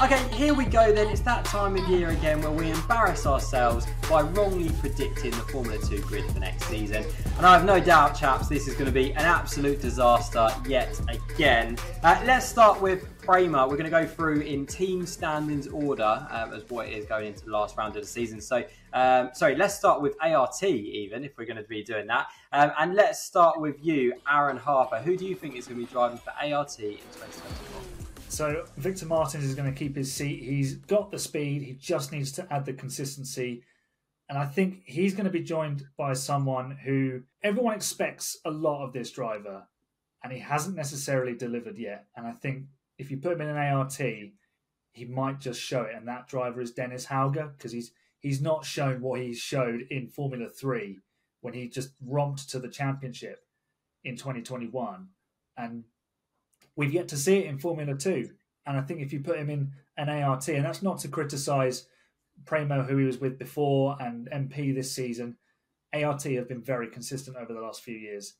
[0.00, 1.08] Okay, here we go then.
[1.08, 5.76] It's that time of year again where we embarrass ourselves by wrongly predicting the Formula
[5.84, 7.04] 2 grid for next season.
[7.36, 11.00] And I have no doubt, chaps, this is going to be an absolute disaster yet
[11.08, 11.76] again.
[12.04, 13.66] Uh, let's start with Prema.
[13.66, 17.26] We're going to go through in team standings order um, as what it is going
[17.26, 18.40] into the last round of the season.
[18.40, 18.62] So,
[18.92, 22.28] um, sorry, let's start with ART even if we're going to be doing that.
[22.52, 24.98] Um, and let's start with you, Aaron Harper.
[24.98, 27.97] Who do you think is going to be driving for ART in 2024?
[28.28, 30.42] So Victor Martins is going to keep his seat.
[30.42, 31.62] He's got the speed.
[31.62, 33.64] He just needs to add the consistency.
[34.28, 38.84] And I think he's going to be joined by someone who everyone expects a lot
[38.84, 39.66] of this driver,
[40.22, 42.06] and he hasn't necessarily delivered yet.
[42.14, 42.66] And I think
[42.98, 45.94] if you put him in an ART, he might just show it.
[45.94, 50.08] And that driver is Dennis Hauger because he's he's not shown what he showed in
[50.08, 50.98] Formula Three
[51.40, 53.40] when he just romped to the championship
[54.04, 55.08] in 2021.
[55.56, 55.84] And
[56.78, 58.30] We've yet to see it in Formula Two,
[58.64, 61.88] and I think if you put him in an ART, and that's not to criticise
[62.44, 65.38] Prema, who he was with before, and MP this season,
[65.92, 68.34] ART have been very consistent over the last few years,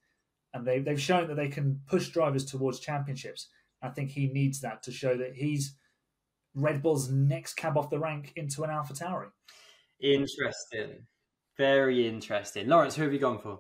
[0.55, 3.48] and they, they've shown that they can push drivers towards championships.
[3.83, 5.75] I think he needs that to show that he's
[6.55, 9.30] Red Bull's next cab off the rank into an Alpha Tauri.
[10.00, 11.06] Interesting.
[11.56, 12.69] Very interesting.
[12.69, 13.58] Lawrence, who have you gone for?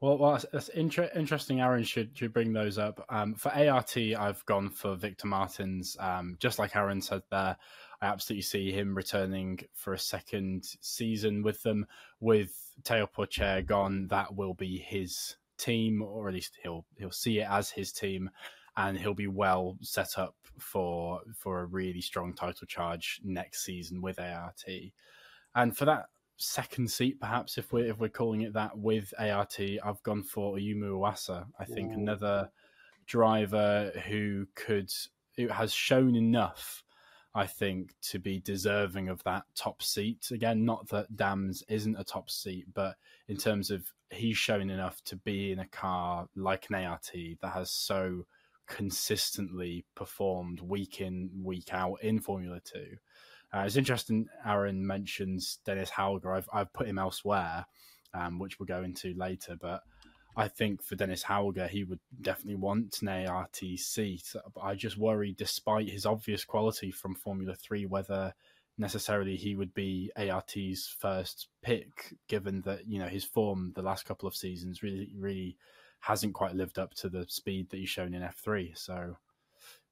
[0.00, 1.60] Well, well, it's inter- interesting.
[1.60, 3.04] Aaron should should bring those up.
[3.10, 5.94] Um, for ART, I've gone for Victor Martins.
[6.00, 7.56] Um, just like Aaron said there,
[8.00, 11.86] I absolutely see him returning for a second season with them.
[12.18, 12.50] With
[12.82, 17.48] Théo Pourchaire gone, that will be his team, or at least he'll he'll see it
[17.50, 18.30] as his team,
[18.78, 24.00] and he'll be well set up for for a really strong title charge next season
[24.00, 24.64] with ART.
[25.54, 26.06] And for that
[26.40, 29.60] second seat, perhaps if we're if we're calling it that, with ART.
[29.60, 31.46] I've gone for Ayumu Iwasa.
[31.58, 31.98] I think Ooh.
[31.98, 32.50] another
[33.06, 34.90] driver who could
[35.36, 36.82] who has shown enough.
[37.32, 40.64] I think to be deserving of that top seat again.
[40.64, 42.96] Not that Dams isn't a top seat, but
[43.28, 47.50] in terms of he's shown enough to be in a car like an ART that
[47.50, 48.26] has so
[48.66, 52.96] consistently performed week in week out in Formula Two
[53.52, 54.28] uh, it's interesting.
[54.46, 56.36] Aaron mentions Dennis Hauger.
[56.36, 57.66] I've I've put him elsewhere,
[58.14, 59.56] um, which we'll go into later.
[59.60, 59.82] But
[60.36, 64.34] I think for Dennis Hauger, he would definitely want an ART seat.
[64.54, 68.34] But I just worry, despite his obvious quality from Formula Three, whether
[68.78, 74.04] necessarily he would be ART's first pick, given that you know his form the last
[74.04, 75.56] couple of seasons really really
[76.00, 78.76] hasn't quite lived up to the speed that he's shown in F3.
[78.78, 79.16] So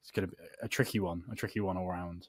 [0.00, 2.28] it's going to be a tricky one, a tricky one all round.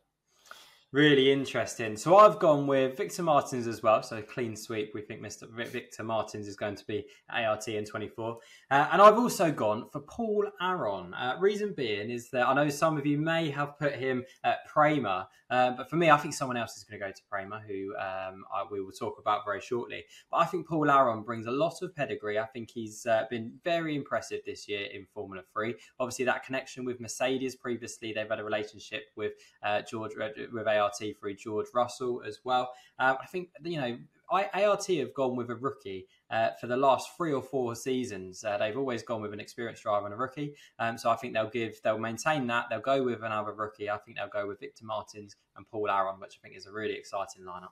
[0.91, 1.95] Really interesting.
[1.97, 4.01] So I've gone with Victor Martins as well.
[4.01, 4.89] So clean sweep.
[4.95, 5.47] We think Mr.
[5.47, 8.39] Victor Martins is going to be ART in 24.
[8.71, 11.13] Uh, and I've also gone for Paul Aron.
[11.13, 14.65] Uh, reason being is that I know some of you may have put him at
[14.67, 17.61] Prema, uh, but for me, I think someone else is going to go to Prema,
[17.67, 20.05] who um, I, we will talk about very shortly.
[20.31, 22.39] But I think Paul Aron brings a lot of pedigree.
[22.39, 25.75] I think he's uh, been very impressive this year in Formula 3.
[25.99, 30.67] Obviously, that connection with Mercedes previously, they've had a relationship with uh, George uh, with
[30.67, 30.78] ART
[31.19, 32.71] through George Russell as well.
[32.97, 33.97] Uh, I think you know
[34.31, 38.43] ART have gone with a rookie uh, for the last three or four seasons.
[38.43, 40.53] Uh, they've always gone with an experienced driver and a rookie.
[40.77, 42.65] Um, so I think they'll give, they'll maintain that.
[42.69, 43.89] They'll go with another rookie.
[43.89, 46.71] I think they'll go with Victor Martins and Paul Aron, which I think is a
[46.71, 47.71] really exciting lineup.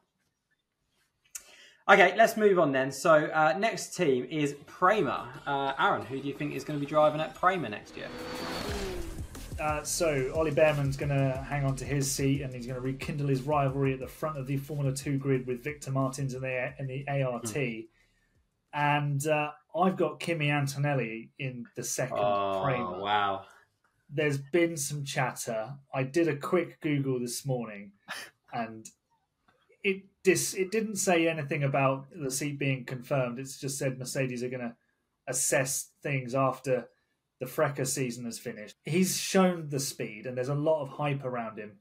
[1.89, 2.91] Okay, let's move on then.
[2.91, 5.29] So uh, next team is Prema.
[5.45, 8.09] Uh, Aaron, who do you think is going to be driving at Prema next year?
[9.59, 12.81] Uh, so Ollie Bearman's going to hang on to his seat and he's going to
[12.81, 16.41] rekindle his rivalry at the front of the Formula Two grid with Victor Martins in
[16.41, 17.44] the in the ART.
[17.44, 17.88] Mm.
[18.73, 23.00] And uh, I've got Kimi Antonelli in the second oh.
[23.01, 23.45] Wow.
[24.09, 25.74] There's been some chatter.
[25.94, 27.91] I did a quick Google this morning,
[28.53, 28.88] and
[29.84, 33.39] it dis, it didn't say anything about the seat being confirmed.
[33.39, 34.75] It's just said Mercedes are going to
[35.27, 36.88] assess things after
[37.39, 38.75] the FRECA season has finished.
[38.84, 41.74] He's shown the speed, and there's a lot of hype around him.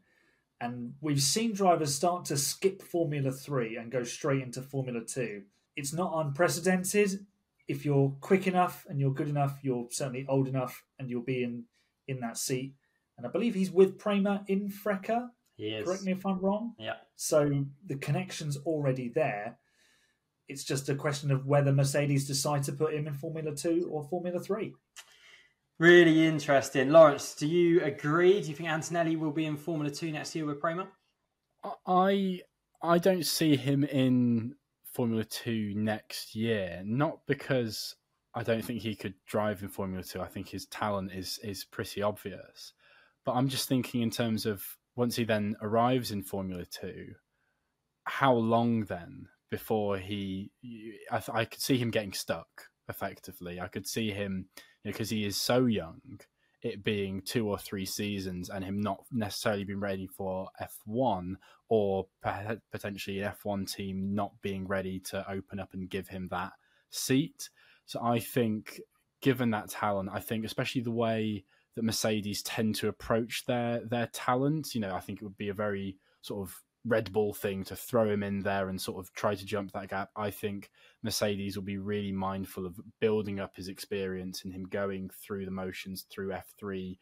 [0.61, 5.43] And we've seen drivers start to skip Formula 3 and go straight into Formula 2.
[5.77, 7.27] It's not unprecedented.
[7.69, 11.43] If you're quick enough and you're good enough, you're certainly old enough and you'll be
[11.43, 11.65] in,
[12.09, 12.75] in that seat.
[13.19, 14.71] And I believe he's with Prema in
[15.59, 15.87] is.
[15.87, 16.75] Correct me if I'm wrong.
[16.79, 16.97] Yeah.
[17.17, 19.59] So the connection's already there.
[20.49, 24.05] It's just a question of whether Mercedes decide to put him in Formula 2 or
[24.05, 24.73] Formula 3.
[25.79, 26.91] Really interesting.
[26.91, 28.41] Lawrence, do you agree?
[28.41, 30.89] Do you think Antonelli will be in Formula 2 next year with Prema?
[31.87, 32.41] I
[32.83, 36.83] I don't see him in Formula 2 next year.
[36.85, 37.95] Not because
[38.35, 40.21] I don't think he could drive in Formula 2.
[40.21, 42.73] I think his talent is is pretty obvious.
[43.25, 44.65] But I'm just thinking in terms of
[44.95, 47.15] once he then arrives in Formula Two,
[48.05, 50.51] how long then before he?
[51.11, 52.49] I, I could see him getting stuck
[52.89, 53.61] effectively.
[53.61, 54.47] I could see him
[54.87, 56.01] because he is so young.
[56.63, 61.35] It being two or three seasons and him not necessarily being ready for F1
[61.69, 62.07] or
[62.73, 66.53] potentially an F1 team not being ready to open up and give him that
[66.91, 67.51] seat.
[67.85, 68.81] So I think,
[69.21, 71.45] given that talent, I think especially the way
[71.77, 75.51] that Mercedes tend to approach their their talent, you know, I think it would be
[75.51, 79.13] a very sort of Red Bull thing to throw him in there and sort of
[79.13, 80.11] try to jump that gap.
[80.15, 80.71] I think
[81.03, 85.51] Mercedes will be really mindful of building up his experience and him going through the
[85.51, 86.97] motions through F3,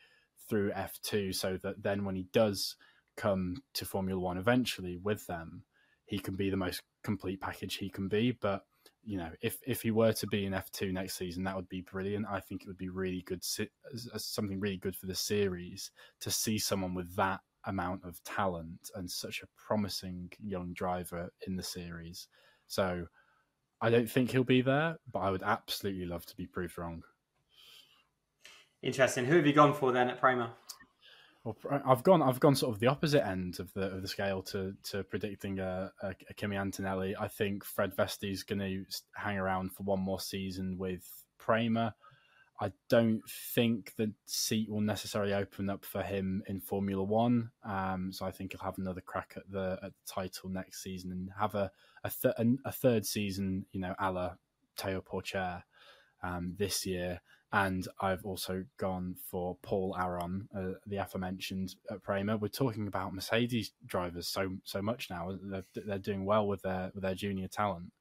[0.49, 2.77] through F2, so that then when he does
[3.17, 5.65] come to Formula One eventually with them,
[6.07, 8.33] he can be the most complete package he can be.
[8.33, 8.65] But
[9.05, 11.69] you know, if if he were to be in F two next season, that would
[11.69, 12.27] be brilliant.
[12.27, 15.91] I think it would be really good, uh, something really good for the series
[16.21, 21.57] to see someone with that amount of talent and such a promising young driver in
[21.57, 22.29] the series.
[22.67, 23.07] So
[23.81, 27.03] I don't think he'll be there, but I would absolutely love to be proved wrong.
[28.83, 29.25] Interesting.
[29.25, 30.53] Who have you gone for then at Prema?
[31.45, 31.57] Well,
[31.87, 32.23] I've gone.
[32.23, 35.59] I've gone sort of the opposite end of the of the scale to to predicting
[35.59, 37.15] a, a, a Kimi Antonelli.
[37.19, 38.85] I think Fred Vesti's going to
[39.15, 41.07] hang around for one more season with
[41.39, 41.95] Prema.
[42.65, 47.51] I don't think the seat will necessarily open up for him in Formula One.
[47.63, 51.13] Um, so I think he'll have another crack at the at the title next season
[51.13, 51.71] and have a
[52.05, 54.31] a, th- a third season, you know, a la
[54.79, 55.65] Teo Pourchaire
[56.23, 57.21] um, this year.
[57.53, 62.39] And I've also gone for Paul Aron, uh, the aforementioned at Prema.
[62.39, 65.37] We're talking about Mercedes drivers so so much now.
[65.43, 67.93] They're, they're doing well with their with their junior talent.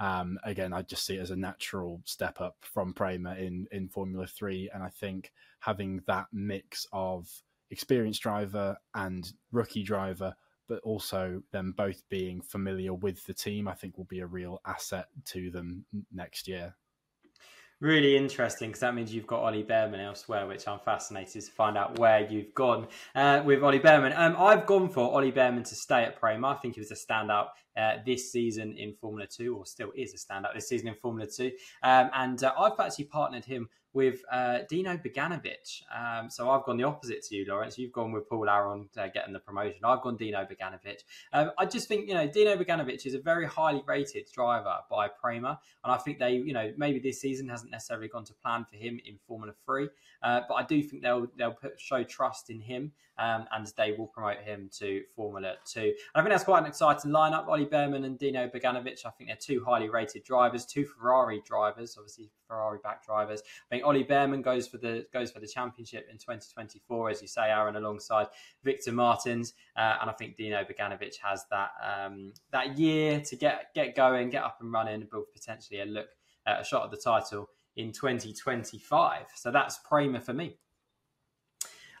[0.00, 3.88] Um, again, I just see it as a natural step up from Prema in in
[3.88, 7.28] Formula Three, and I think having that mix of
[7.70, 10.34] experienced driver and rookie driver,
[10.68, 14.60] but also them both being familiar with the team, I think will be a real
[14.66, 16.74] asset to them next year
[17.80, 21.76] really interesting because that means you've got Ollie Bearman elsewhere, which I'm fascinated to find
[21.76, 24.12] out where you've gone uh, with Ollie Bearman.
[24.16, 26.48] Um, I've gone for Ollie Bearman to stay at Prema.
[26.48, 30.12] I think he was a standout uh, this season in Formula Two, or still is
[30.14, 31.52] a standout this season in Formula Two.
[31.82, 35.82] Um, and uh, I've actually partnered him with uh, Dino Beganovic.
[35.92, 37.76] Um, so I've gone the opposite to you, Lawrence.
[37.76, 39.80] You've gone with Paul Aron uh, getting the promotion.
[39.82, 41.00] I've gone Dino Beganovic.
[41.32, 45.08] Um, I just think, you know, Dino Beganovic is a very highly rated driver by
[45.08, 45.58] Prema.
[45.82, 48.76] And I think they, you know, maybe this season hasn't necessarily gone to plan for
[48.76, 49.88] him in Formula 3.
[50.22, 53.92] Uh, but I do think they'll they'll put, show trust in him um, and they
[53.92, 55.80] will promote him to Formula 2.
[55.80, 57.48] And I think that's quite an exciting lineup.
[57.48, 61.96] Ollie Bearman and Dino Beganovic, I think they're two highly rated drivers, two Ferrari drivers,
[61.98, 63.42] obviously Ferrari back drivers.
[63.42, 67.28] I think Ollie Bearman goes for the goes for the championship in 2024, as you
[67.28, 68.28] say, Aaron, alongside
[68.64, 73.74] Victor Martins, uh, and I think Dino Beganovic has that um, that year to get
[73.74, 76.08] get going, get up and running, with potentially a look
[76.46, 79.26] at a shot at the title in 2025.
[79.36, 80.56] So that's Prema for me.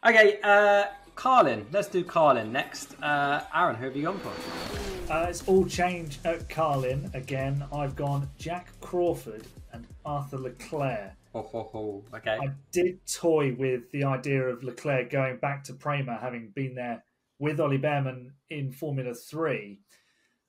[0.06, 0.84] Okay, uh,
[1.18, 1.66] Carlin.
[1.72, 2.94] Let's do Carlin next.
[3.02, 5.12] Uh, Aaron, who have you gone for?
[5.12, 7.64] Uh, it's all change at Carlin again.
[7.72, 11.10] I've gone Jack Crawford and Arthur Leclerc.
[11.34, 12.04] Oh, ho, ho.
[12.14, 12.38] Okay.
[12.40, 17.02] I did toy with the idea of Leclerc going back to Prema, having been there
[17.40, 19.80] with Ollie Bearman in Formula Three.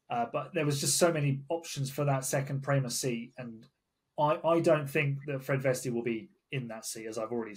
[0.08, 3.66] Uh, but there was just so many options for that second Prema seat, and
[4.20, 7.56] I, I don't think that Fred Vesti will be in that seat, as I've already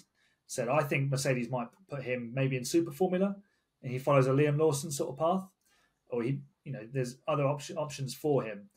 [0.52, 0.68] said.
[0.68, 3.36] I think Mercedes might put him maybe in Super Formula,
[3.82, 5.48] and he follows a Liam Lawson sort of path,
[6.08, 8.68] or he, you know, there's other option, options for him.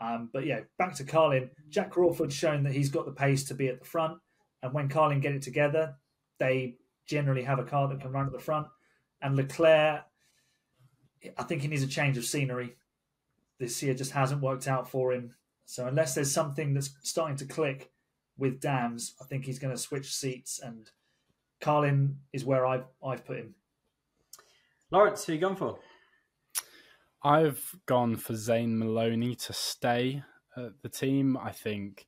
[0.00, 1.50] Um, but yeah, back to Carlin.
[1.68, 4.18] Jack Crawford's shown that he's got the pace to be at the front,
[4.62, 5.96] and when Carlin get it together,
[6.38, 8.66] they generally have a car that can run at the front.
[9.20, 10.02] And Leclerc,
[11.36, 12.76] I think he needs a change of scenery.
[13.58, 15.34] This year just hasn't worked out for him.
[15.64, 17.90] So unless there's something that's starting to click
[18.36, 20.90] with Dams, I think he's going to switch seats, and
[21.60, 23.54] Carlin is where I've I've put him.
[24.90, 25.78] Lawrence, who you gone for?
[27.22, 30.22] I've gone for Zane Maloney to stay
[30.56, 31.36] at the team.
[31.36, 32.06] I think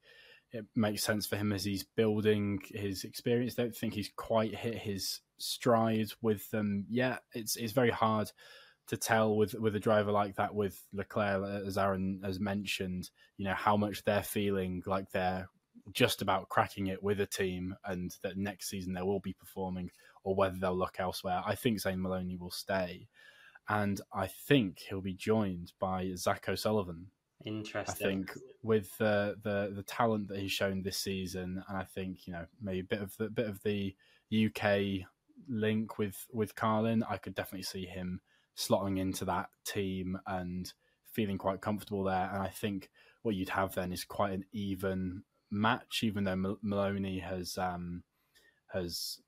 [0.52, 3.58] it makes sense for him as he's building his experience.
[3.58, 7.22] I Don't think he's quite hit his stride with them yet.
[7.34, 8.30] It's it's very hard
[8.88, 13.10] to tell with with a driver like that with Leclerc, as Aaron has mentioned.
[13.36, 15.48] You know how much they're feeling like they're
[15.92, 19.90] just about cracking it with a team, and that next season they will be performing,
[20.24, 21.42] or whether they'll look elsewhere.
[21.44, 23.08] I think Zane Maloney will stay
[23.70, 27.06] and I think he'll be joined by Zach O'Sullivan.
[27.44, 27.94] Interesting.
[27.94, 28.32] I think
[28.62, 32.46] with the the the talent that he's shown this season, and I think you know
[32.60, 33.94] maybe a bit of the bit of the
[34.46, 35.06] UK
[35.48, 38.20] link with with Carlin, I could definitely see him
[38.58, 40.70] slotting into that team and
[41.12, 42.28] feeling quite comfortable there.
[42.32, 42.90] And I think
[43.22, 48.02] what you'd have then is quite an even match, even though Maloney has um,
[48.72, 49.18] has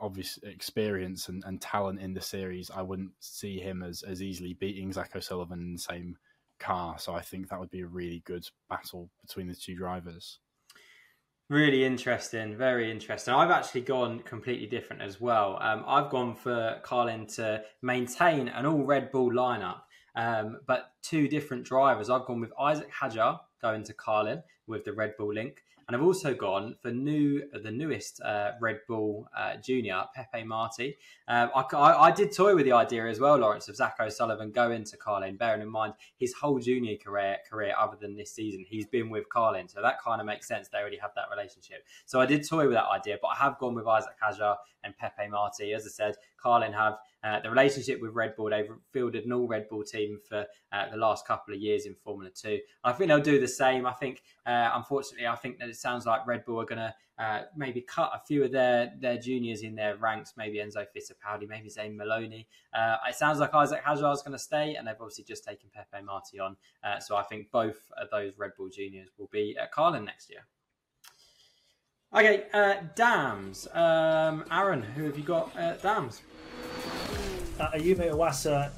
[0.00, 2.70] obvious experience and, and talent in the series.
[2.70, 6.16] I wouldn't see him as as easily beating Zach O'Sullivan in the same
[6.58, 6.98] car.
[6.98, 10.38] So I think that would be a really good battle between the two drivers.
[11.50, 13.32] Really interesting, very interesting.
[13.32, 15.58] I've actually gone completely different as well.
[15.62, 19.80] Um, I've gone for Carlin to maintain an all Red Bull lineup,
[20.14, 22.10] um, but two different drivers.
[22.10, 26.02] I've gone with Isaac Hadjar going to Carlin with the Red Bull link, and I've
[26.02, 30.98] also gone for new the newest uh, Red Bull uh, Junior, Pepe Marti.
[31.28, 34.84] Um, I, I, did toy with the idea as well, Lawrence, of Zach O'Sullivan going
[34.84, 38.86] to Carlin, bearing in mind his whole junior career, career other than this season, he's
[38.86, 39.66] been with Carlin.
[39.66, 40.68] So that kind of makes sense.
[40.68, 41.86] They already have that relationship.
[42.04, 44.96] So I did toy with that idea, but I have gone with Isaac Hadjar and
[44.96, 45.72] Pepe Marti.
[45.72, 48.50] As I said, Carlin have uh, the relationship with Red Bull.
[48.50, 51.94] They've fielded an all Red Bull team for uh, the last couple of years in
[52.04, 52.60] Formula Two.
[52.84, 53.86] I think they'll do the same.
[53.86, 57.42] I think, uh, unfortunately, I think that sounds like Red Bull are going to uh,
[57.56, 60.34] maybe cut a few of their their juniors in their ranks.
[60.36, 62.46] Maybe Enzo Fittipaldi, maybe Zane Maloney.
[62.72, 65.68] Uh, it sounds like Isaac Hadjar is going to stay, and they've obviously just taken
[65.74, 66.56] Pepe Marti on.
[66.84, 70.30] Uh, so I think both of those Red Bull juniors will be at Carlin next
[70.30, 70.40] year.
[72.14, 73.68] Okay, uh, dams.
[73.74, 76.22] Um, Aaron, who have you got at dams?
[77.60, 78.70] Uh, Ayumu Iwasa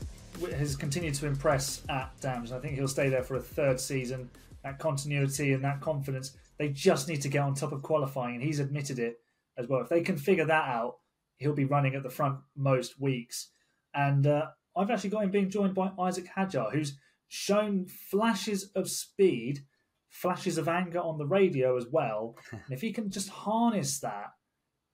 [0.57, 2.51] has continued to impress at dams.
[2.51, 4.31] I think he'll stay there for a third season.
[4.65, 8.45] That continuity and that confidence, they just need to get on top of qualifying, and
[8.45, 9.17] he's admitted it
[9.59, 9.81] as well.
[9.81, 10.99] If they can figure that out,
[11.39, 13.51] he'll be running at the front most weeks.
[13.95, 16.97] And uh, I've actually got him being joined by Isaac Hadjar, who's
[17.29, 19.65] shown flashes of speed
[20.11, 22.37] flashes of anger on the radio as well.
[22.53, 24.33] and if he can just harness that,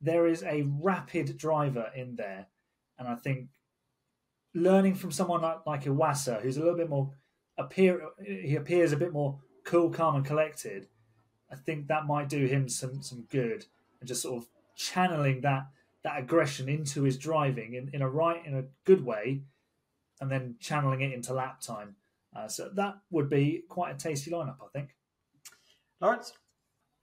[0.01, 2.47] there is a rapid driver in there.
[2.99, 3.49] And I think
[4.55, 7.11] learning from someone like, like Iwasa, who's a little bit more
[7.59, 10.87] appear he appears a bit more cool, calm, and collected.
[11.51, 13.67] I think that might do him some some good,
[14.01, 15.67] and just sort of channeling that
[16.03, 19.43] that aggression into his driving in, in a right in a good way,
[20.21, 21.97] and then channeling it into lap time.
[22.35, 24.95] Uh, so that would be quite a tasty lineup, I think.
[26.01, 26.33] Lawrence?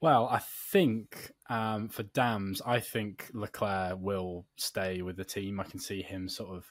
[0.00, 5.58] Well, I think um, for Dams, I think Leclerc will stay with the team.
[5.58, 6.70] I can see him sort of,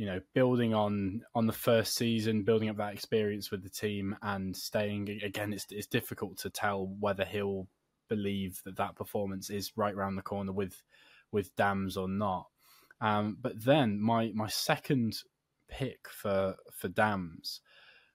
[0.00, 4.16] you know, building on on the first season, building up that experience with the team,
[4.22, 5.20] and staying.
[5.22, 7.68] Again, it's it's difficult to tell whether he'll
[8.08, 10.82] believe that that performance is right around the corner with
[11.32, 12.46] with Dams or not.
[13.02, 15.18] Um, but then my my second
[15.68, 17.60] pick for for Dams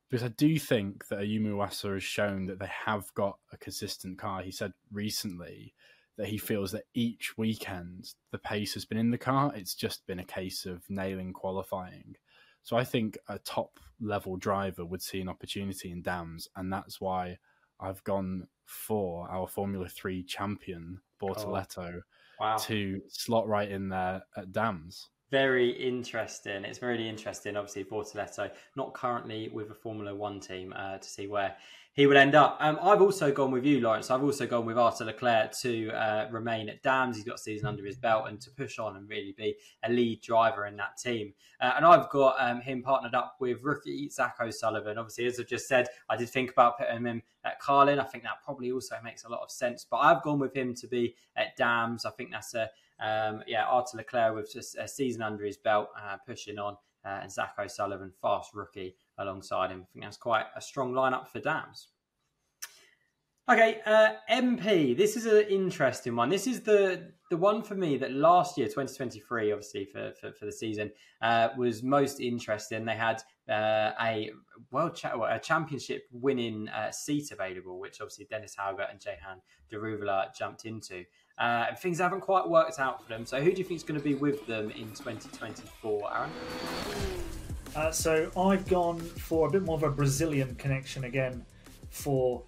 [0.09, 4.41] because I do think that Ayumu has shown that they have got a consistent car.
[4.41, 5.75] He said recently
[6.17, 9.51] that he feels that each weekend the pace has been in the car.
[9.55, 12.15] It's just been a case of nailing qualifying.
[12.63, 16.99] So I think a top level driver would see an opportunity in Dams, and that's
[16.99, 17.37] why
[17.79, 22.01] I've gone for our Formula Three champion Bortoleto oh,
[22.39, 22.57] wow.
[22.57, 26.63] to slot right in there at Dams very interesting.
[26.63, 27.57] It's really interesting.
[27.57, 31.55] Obviously, Bortoleto not currently with a Formula One team uh, to see where
[31.95, 32.57] he will end up.
[32.59, 34.11] Um, I've also gone with you, Lawrence.
[34.11, 37.15] I've also gone with Arthur Leclerc to uh, remain at Dams.
[37.15, 40.21] He's got season under his belt and to push on and really be a lead
[40.21, 41.33] driver in that team.
[41.61, 44.97] Uh, and I've got um, him partnered up with rookie Zach O'Sullivan.
[44.97, 47.97] Obviously, as I've just said, I did think about putting him at Carlin.
[47.97, 49.87] I think that probably also makes a lot of sense.
[49.89, 52.05] But I've gone with him to be at Dams.
[52.05, 55.89] I think that's a um, yeah, Arthur Leclerc with just a season under his belt,
[56.01, 56.75] uh, pushing on,
[57.05, 59.81] uh, and Zach O'Sullivan, fast rookie, alongside him.
[59.81, 61.89] I think that's quite a strong lineup for Dams.
[63.47, 64.97] Okay, uh, MP.
[64.97, 66.29] This is an interesting one.
[66.29, 70.45] This is the the one for me that last year, 2023, obviously for for, for
[70.45, 70.91] the season,
[71.21, 72.85] uh, was most interesting.
[72.85, 74.31] They had uh, a
[74.71, 79.39] world cha- a championship winning uh, seat available, which obviously Dennis Hauger and Jehan
[79.71, 81.03] Daruvala jumped into.
[81.37, 83.27] Uh, things haven't quite worked out for them.
[83.27, 86.31] So, who do you think is going to be with them in 2024, Aaron?
[87.75, 91.45] Uh, so, I've gone for a bit more of a Brazilian connection again
[91.89, 92.41] for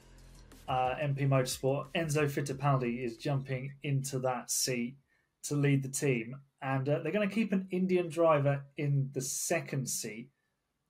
[0.69, 1.88] uh, MP Motorsport.
[1.96, 4.96] Enzo Fittipaldi is jumping into that seat
[5.43, 9.19] to lead the team, and uh, they're going to keep an Indian driver in the
[9.19, 10.29] second seat,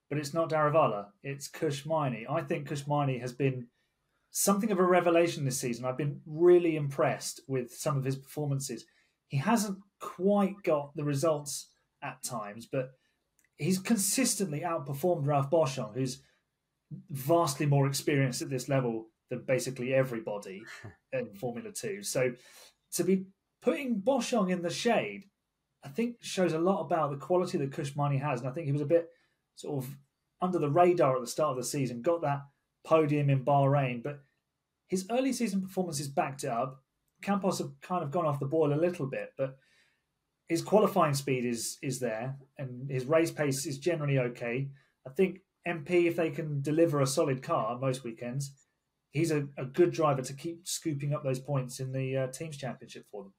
[0.08, 2.30] but it's not Daruvala, it's Kush Maini.
[2.30, 3.66] I think Kush Maini has been
[4.30, 5.84] something of a revelation this season.
[5.84, 8.86] I've been really impressed with some of his performances.
[9.30, 11.70] He hasn't quite got the results
[12.04, 12.92] at times, but
[13.58, 16.22] he's consistently outperformed Ralph Boschung, who's
[17.10, 20.64] vastly more experienced at this level than basically everybody
[21.12, 22.04] in Formula Two.
[22.04, 22.34] So
[22.94, 23.26] to be
[23.62, 25.26] putting Boschung in the shade
[25.88, 28.42] I think shows a lot about the quality that Kush Maini has.
[28.42, 29.10] And I think he was a bit
[29.56, 29.96] sort of
[30.42, 32.42] under the radar at the start of the season, got that
[32.84, 34.20] podium in Bahrain, but
[34.88, 36.84] his early season performances backed it up.
[37.22, 39.58] Campos have kind of gone off the boil a little bit, but
[40.48, 44.70] his qualifying speed is is there, and his race pace is generally okay.
[45.06, 48.54] I think MP, if they can deliver a solid car most weekends,
[49.12, 52.58] he's a, a good driver to keep scooping up those points in the uh, teams
[52.58, 53.34] championship for them.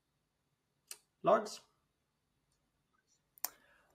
[1.22, 1.60] Lawrence,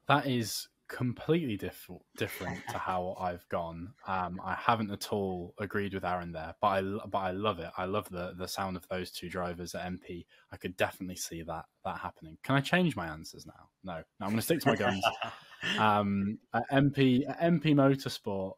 [0.07, 3.93] that is completely diff- different to how I've gone.
[4.07, 7.71] Um, I haven't at all agreed with Aaron there, but I but I love it.
[7.77, 10.25] I love the the sound of those two drivers at MP.
[10.51, 12.37] I could definitely see that that happening.
[12.43, 13.69] Can I change my answers now?
[13.83, 15.03] No, no I'm going to stick to my guns.
[15.79, 18.53] um, at MP at MP Motorsport,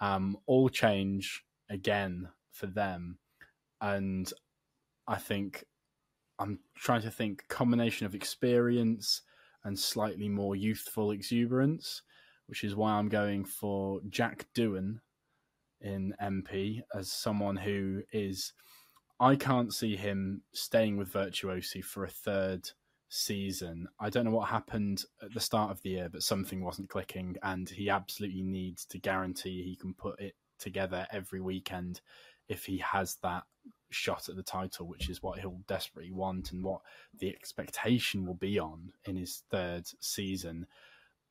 [0.00, 3.18] um, all change again for them,
[3.80, 4.32] and
[5.08, 5.64] I think
[6.38, 9.22] I'm trying to think combination of experience
[9.64, 12.02] and slightly more youthful exuberance,
[12.46, 15.00] which is why I'm going for Jack Doohan
[15.80, 18.52] in MP as someone who is.
[19.20, 22.68] I can't see him staying with Virtuosi for a third
[23.08, 23.86] season.
[24.00, 27.36] I don't know what happened at the start of the year, but something wasn't clicking,
[27.42, 32.00] and he absolutely needs to guarantee he can put it together every weekend
[32.48, 33.44] if he has that
[33.94, 36.80] shot at the title, which is what he'll desperately want and what
[37.18, 40.66] the expectation will be on in his third season.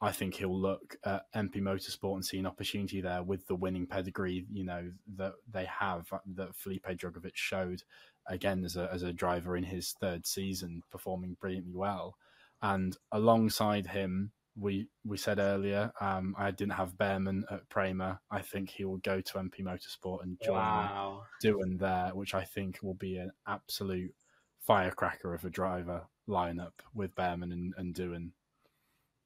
[0.04, 3.86] I think he'll look at MP Motorsport and see an opportunity there with the winning
[3.86, 7.84] pedigree, you know, that they have that Felipe Drugovich showed
[8.28, 12.16] again as a as a driver in his third season, performing brilliantly well.
[12.64, 18.20] And alongside him, we we said earlier, um, I didn't have Bearman at Prema.
[18.30, 21.24] I think he will go to MP Motorsport and join wow.
[21.44, 24.14] Doohan there, which I think will be an absolute
[24.60, 28.32] firecracker of a driver lineup with Bearman and, and Doohan.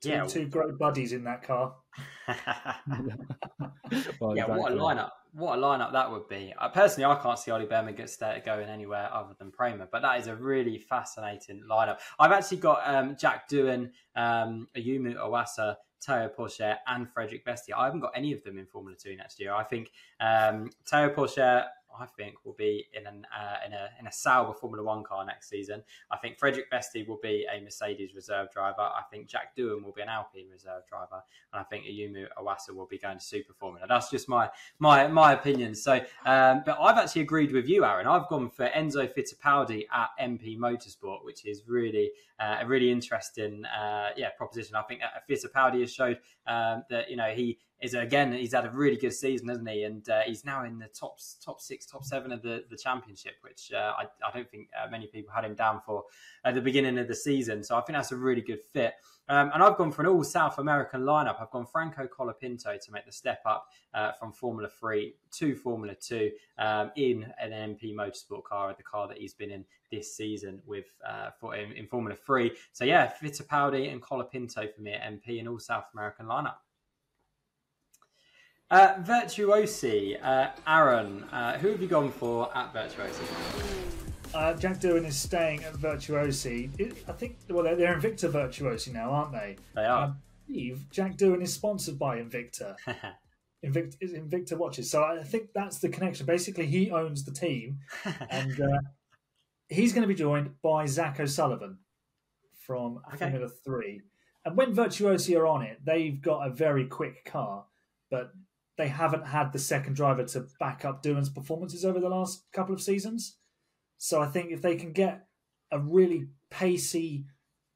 [0.02, 1.76] Two, yeah, two great buddies in that car.
[2.28, 2.38] well,
[4.36, 4.60] yeah, exactly.
[4.60, 5.10] what a lineup!
[5.36, 6.54] What a lineup that would be.
[6.58, 10.18] I, personally, I can't see Ollie Bearman get going anywhere other than Prema, but that
[10.22, 11.98] is a really fascinating lineup.
[12.18, 15.76] I've actually got um, Jack Doohan, um, Ayumu Iwasa,
[16.08, 17.74] Théo Pourchaire, and Frederik Vesti.
[17.78, 19.54] I haven't got any of them in Formula Two next year.
[19.54, 21.66] I think um, Théo Pourchaire
[22.00, 25.26] I think will be in an uh, in a in a Sauber Formula One car
[25.26, 25.84] next season.
[26.12, 28.82] I think Frederik Vesti will be a Mercedes reserve driver.
[28.82, 32.76] I think Jack Doohan will be an Alpine reserve driver, and I think Ayumu Iwasa
[32.76, 33.86] will be going to Super Formula.
[33.88, 35.76] That's just my my my opinion.
[35.76, 35.94] So,
[36.26, 38.08] um, but I've actually agreed with you, Aaron.
[38.08, 43.64] I've gone for Enzo Fittipaldi at MP Motorsport, which is really uh, a really interesting
[43.66, 44.76] uh, yeah proposition.
[44.76, 48.66] I think that Fittipaldi has showed um, that you know he is again he's had
[48.66, 49.84] a really good season, hasn't he?
[49.84, 53.34] And uh, he's now in the top top six, top seven of the, the championship,
[53.42, 56.04] which uh, I, I don't think uh, many people had him down for
[56.44, 57.64] at the beginning of the season.
[57.64, 58.94] So I think that's a really good fit.
[59.28, 61.42] Um, and I've gone for an all South American lineup.
[61.42, 65.96] I've gone Franco Colapinto to make the step up uh, from Formula Three to Formula
[65.96, 70.62] Two um, in an MP Motorsport car, the car that he's been in this season
[70.66, 72.52] with uh, for in, in Formula Three.
[72.72, 76.58] So yeah, Fittipaldi and Colapinto for me at MP, an all South American lineup.
[78.72, 83.24] Uh, Virtuosi, uh, Aaron, uh, who have you gone for at Virtuosi?
[84.34, 86.72] Uh, Jack Doohan is staying at Virtuosi.
[86.80, 89.58] It, I think, well, they're, they're Invicta Virtuosi now, aren't they?
[89.76, 90.08] They are.
[90.08, 90.12] I
[90.48, 92.76] believe Jack Doohan is sponsored by Invicta.
[93.64, 94.90] Invicta, Invicta watches.
[94.90, 96.26] So I think that's the connection.
[96.26, 97.78] Basically, he owns the team,
[98.32, 98.80] and uh,
[99.70, 101.78] he's going to be joined by Zach O'Sullivan
[102.66, 103.30] from okay.
[103.30, 104.02] Formula Three.
[104.44, 107.66] And when Virtuosi are on it, they've got a very quick car,
[108.10, 108.32] but
[108.78, 112.74] they haven't had the second driver to back up Doohan's performances over the last couple
[112.74, 113.38] of seasons.
[113.98, 115.28] So I think if they can get
[115.72, 117.26] a really pacey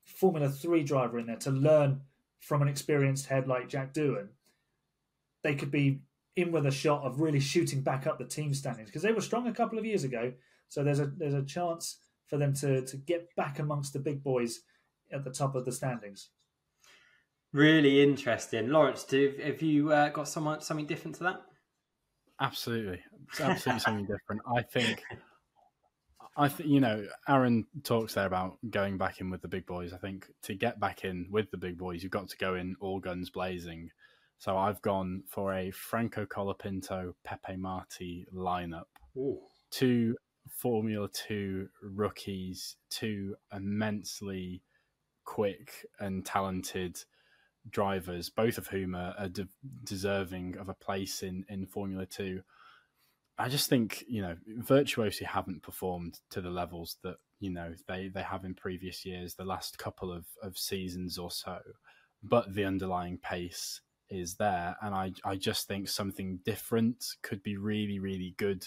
[0.03, 2.01] Formula Three driver in there to learn
[2.39, 4.29] from an experienced head like Jack Doohan,
[5.43, 6.01] they could be
[6.35, 9.21] in with a shot of really shooting back up the team standings because they were
[9.21, 10.33] strong a couple of years ago.
[10.67, 14.23] So there's a there's a chance for them to to get back amongst the big
[14.23, 14.61] boys
[15.11, 16.29] at the top of the standings.
[17.51, 19.03] Really interesting, Lawrence.
[19.03, 21.41] Do, have you uh, got someone something different to that?
[22.39, 24.41] Absolutely, it's absolutely something different.
[24.55, 25.03] I think,
[26.37, 29.93] I think you know, Aaron talks there about going back in with the big boys.
[29.93, 32.75] I think to get back in with the big boys, you've got to go in
[32.79, 33.89] all guns blazing.
[34.37, 38.85] So I've gone for a Franco Colapinto, Pepe Marti lineup.
[39.17, 39.39] Ooh.
[39.71, 40.15] Two
[40.49, 44.61] Formula Two rookies, two immensely
[45.25, 47.03] quick and talented
[47.69, 49.47] drivers, both of whom are, are de-
[49.83, 52.41] deserving of a place in, in Formula Two.
[53.37, 58.09] I just think you know Virtuosi haven't performed to the levels that you know they
[58.09, 61.59] they have in previous years, the last couple of of seasons or so,
[62.23, 67.57] but the underlying pace is there, and I I just think something different could be
[67.57, 68.65] really really good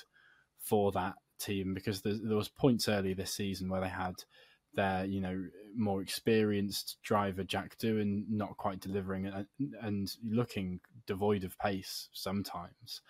[0.59, 4.15] for that team because there, there was points early this season where they had
[4.75, 9.47] their you know more experienced driver Jack Doohan not quite delivering and,
[9.81, 13.01] and looking devoid of pace sometimes,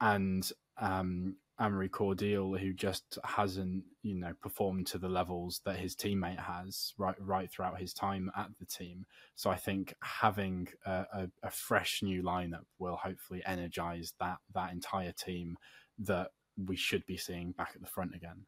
[0.00, 0.50] and
[0.80, 6.40] um, Amaury Cordeel who just hasn't you know performed to the levels that his teammate
[6.40, 9.04] has right right throughout his time at the team.
[9.34, 14.72] So I think having a, a, a fresh new lineup will hopefully energize that that
[14.72, 15.56] entire team
[15.98, 18.46] that we should be seeing back at the front again.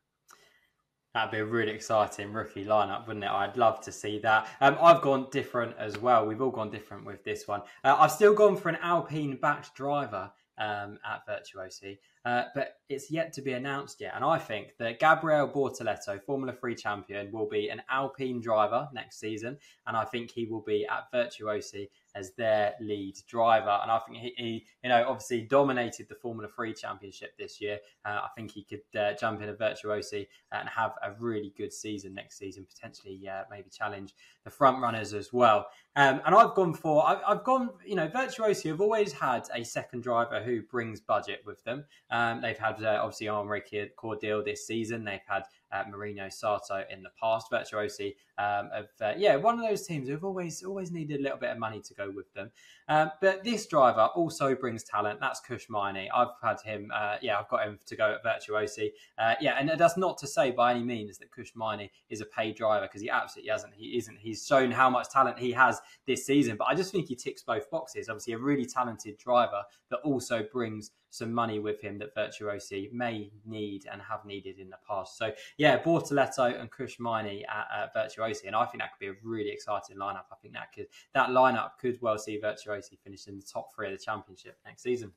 [1.15, 3.31] That'd be a really exciting rookie lineup, wouldn't it?
[3.31, 4.49] I'd love to see that.
[4.61, 6.27] Um, I've gone different as well.
[6.27, 7.63] We've all gone different with this one.
[7.85, 13.13] Uh, I've still gone for an Alpine backed driver um, at Virtuosi, uh, but it's
[13.13, 14.15] yet to be announced yet.
[14.17, 19.21] And I think that Gabriele Bortoleto, Formula 3 champion, will be an Alpine driver next
[19.21, 19.57] season.
[19.87, 23.79] And I think he will be at Virtuosi as their lead driver.
[23.83, 27.79] And I think he, he you know, obviously dominated the Formula 3 championship this year.
[28.05, 31.73] Uh, I think he could uh, jump in a Virtuosi and have a really good
[31.73, 35.67] season next season, potentially uh, maybe challenge the front runners as well.
[35.97, 39.65] Um, and I've gone for, I've, I've, gone, you know, Virtuosi have always had a
[39.65, 41.85] second driver who brings budget with them.
[42.11, 43.63] Um, they've had uh, obviously Amaury
[43.97, 45.05] Cordeel this season.
[45.05, 47.51] They've had uh, Marino Sato in the past.
[47.51, 51.39] Virtuosi um, of uh, yeah, one of those teams who've always always needed a little
[51.39, 52.51] bit of money to go with them.
[52.89, 55.21] Um, but this driver also brings talent.
[55.21, 56.09] That's Kush Maini.
[56.15, 56.91] I've had him.
[56.95, 58.91] Uh, yeah, I've got him to go at Virtuosi.
[59.19, 62.27] Uh, yeah, and that's not to say by any means that Kush Maini is a
[62.27, 63.75] paid driver because he absolutely hasn't.
[63.75, 64.19] He isn't.
[64.19, 66.57] He's shown how much talent he has this season.
[66.57, 68.09] But I just think he ticks both boxes.
[68.09, 73.31] Obviously, a really talented driver that also brings some money with him that Virtuosi may
[73.47, 75.17] need and have needed in the past.
[75.17, 79.09] So yeah, Bortoleto and Kush Maini at, at Virtuosi, and I think that could be
[79.09, 80.25] a really exciting lineup.
[80.33, 83.93] I think that could that lineup could well see Virtuosi finish in the top three
[83.93, 85.13] of the championship next season.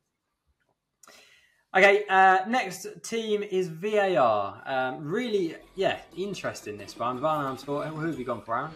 [1.75, 4.63] Okay, uh, next team is VAR.
[4.65, 7.19] Um, really, yeah, interesting this one.
[7.19, 8.71] Van Who have you gone for, Aaron?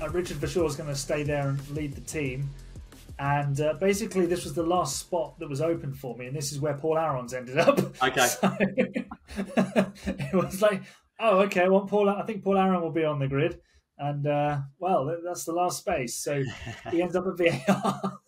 [0.00, 2.50] Uh, Richard Verschoor is going to stay there and lead the team.
[3.20, 6.52] And uh, basically, this was the last spot that was open for me, and this
[6.52, 7.78] is where Paul Aron's ended up.
[8.02, 8.26] Okay.
[8.26, 8.56] So,
[10.06, 10.82] it was like,
[11.20, 12.08] oh, okay, I want Paul.
[12.08, 13.60] I think Paul Aron will be on the grid,
[13.98, 16.16] and uh, well, that's the last space.
[16.16, 16.42] So
[16.90, 18.20] he ends up at VAR.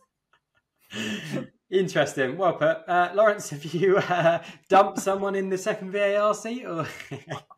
[1.70, 2.36] Interesting.
[2.36, 3.48] Well put, uh, Lawrence.
[3.48, 6.66] Have you uh, dumped someone in the second VAR seat?
[6.66, 6.86] Or...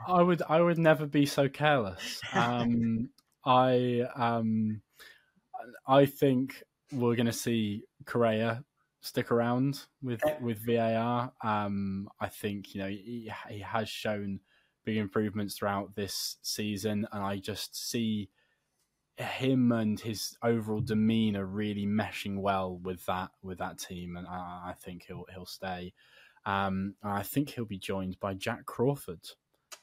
[0.07, 0.41] I would.
[0.49, 2.21] I would never be so careless.
[2.33, 3.09] Um,
[3.45, 4.05] I.
[4.15, 4.83] Um,
[5.89, 6.63] I think
[6.95, 8.65] we're going to see Correa
[9.01, 11.33] stick around with with VAR.
[11.43, 14.41] Um, I think you know he, he has shown
[14.85, 18.31] big improvements throughout this season, and I just see
[19.17, 24.71] him and his overall demeanor really meshing well with that with that team, and I,
[24.71, 25.93] I think he'll he'll stay.
[26.47, 29.27] Um, I think he'll be joined by Jack Crawford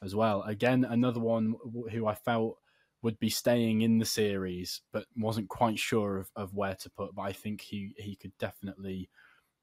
[0.02, 0.42] as well.
[0.42, 1.54] Again, another one
[1.90, 2.58] who I felt
[3.02, 7.14] would be staying in the series, but wasn't quite sure of, of where to put.
[7.14, 9.10] But I think he, he could definitely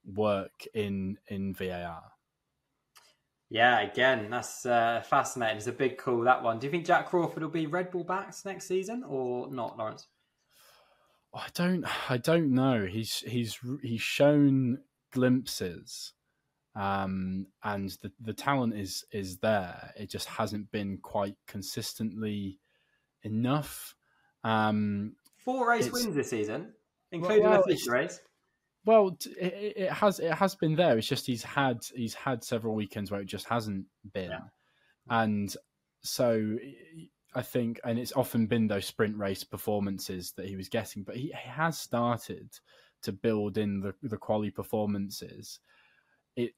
[0.06, 2.04] work in in VAR.
[3.50, 5.58] Yeah, again, that's uh, fascinating.
[5.58, 6.60] It's a big call that one.
[6.60, 10.08] Do you think Jack Crawford will be Red Bull backs next season or not, Lawrence?
[11.34, 11.86] I don't.
[12.12, 12.86] I don't know.
[12.86, 14.80] He's he's he's shown
[15.12, 16.14] glimpses,
[16.76, 19.94] um, and the the talent is is there.
[19.98, 22.60] It just hasn't been quite consistently
[23.24, 23.96] enough.
[24.44, 26.74] Um, Four race wins this season,
[27.12, 28.20] including well, the feature race.
[28.86, 30.98] Well, it, it, has it has been there.
[30.98, 34.40] It's just he's had he's had several weekends where it just hasn't been, yeah.
[35.10, 35.54] and
[36.02, 36.58] so
[37.36, 41.16] I think, and it's often been those sprint race performances that he was getting, but
[41.16, 42.50] he, he has started
[43.04, 45.60] to build in the the quality performances.
[46.36, 46.54] It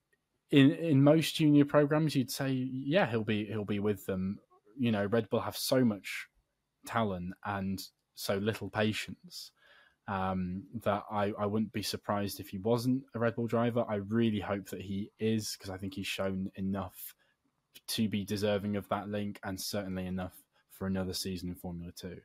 [0.49, 4.39] in in most junior programs, you'd say, yeah, he'll be he'll be with them.
[4.77, 6.27] You know, Red Bull have so much
[6.85, 7.81] talent and
[8.15, 9.51] so little patience
[10.07, 13.85] um, that I, I wouldn't be surprised if he wasn't a Red Bull driver.
[13.87, 17.15] I really hope that he is because I think he's shown enough
[17.89, 20.33] to be deserving of that link and certainly enough
[20.69, 22.19] for another season in Formula Two.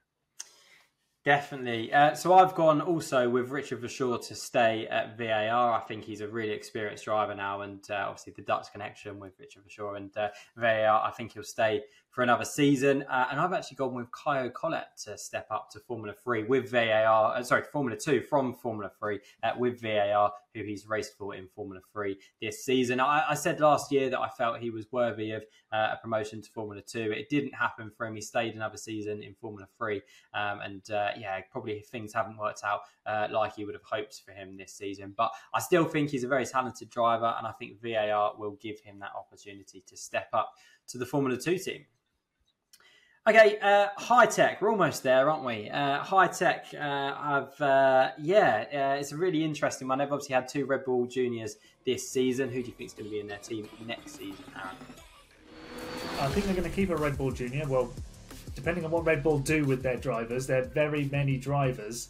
[1.26, 1.92] Definitely.
[1.92, 5.72] Uh, so I've gone also with Richard Verschoor to stay at VAR.
[5.72, 9.32] I think he's a really experienced driver now, and uh, obviously the Dutch connection with
[9.40, 11.02] Richard Verschoor and uh, VAR.
[11.04, 11.82] I think he'll stay
[12.16, 13.04] for another season.
[13.10, 16.70] Uh, and I've actually gone with Caio Collet to step up to Formula Three with
[16.70, 17.36] VAR.
[17.36, 21.48] Uh, sorry, Formula Two from Formula Three uh, with VAR, who he's raced for in
[21.54, 23.00] Formula Three this season.
[23.00, 26.50] I, I said last year that I felt he was worthy of a promotion to
[26.52, 27.12] Formula Two.
[27.12, 28.14] It didn't happen for him.
[28.14, 30.00] He stayed another season in Formula Three,
[30.32, 30.82] um, and
[31.18, 34.72] yeah, probably things haven't worked out uh, like you would have hoped for him this
[34.72, 35.14] season.
[35.16, 38.80] But I still think he's a very talented driver, and I think VAR will give
[38.80, 40.54] him that opportunity to step up
[40.88, 41.86] to the Formula Two team.
[43.28, 44.62] Okay, uh, tech.
[44.62, 45.68] We're almost there, aren't we?
[45.68, 46.66] Uh, tech.
[46.72, 49.98] Uh, I've uh, yeah, uh, it's a really interesting one.
[49.98, 52.50] They've obviously had two Red Bull Juniors this season.
[52.50, 54.76] Who do you think is going to be in their team next season, Aaron?
[56.20, 57.66] I think they're going to keep a Red Bull Junior.
[57.66, 57.92] Well,
[58.56, 62.08] depending on what Red Bull do with their drivers, there are very many drivers.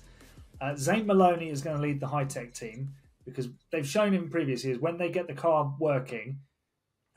[0.60, 2.94] Uh, Zane Maloney is going to lead the Hitech team
[3.26, 6.38] because they've shown in previous years when they get the car working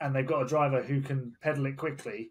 [0.00, 2.30] and they've got a driver who can pedal it quickly,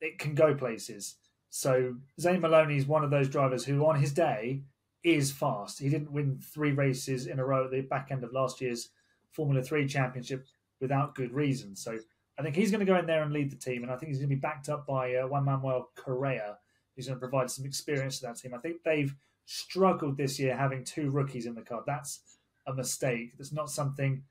[0.00, 1.14] it can go places.
[1.50, 4.64] So Zane Maloney is one of those drivers who, on his day,
[5.04, 5.78] is fast.
[5.78, 8.88] He didn't win three races in a row at the back end of last year's
[9.30, 10.46] Formula Three Championship
[10.80, 11.76] without good reason.
[11.76, 11.98] So
[12.38, 14.08] I think he's going to go in there and lead the team, and I think
[14.08, 16.58] he's going to be backed up by uh, Juan Manuel Correa,
[16.94, 18.54] who's going to provide some experience to that team.
[18.54, 19.14] I think they've
[19.46, 21.82] struggled this year having two rookies in the car.
[21.86, 22.20] That's
[22.66, 23.36] a mistake.
[23.38, 24.22] That's not something